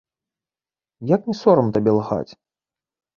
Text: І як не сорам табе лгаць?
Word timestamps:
І 1.05 1.09
як 1.11 1.21
не 1.31 1.35
сорам 1.41 1.67
табе 1.75 1.91
лгаць? 1.99 2.31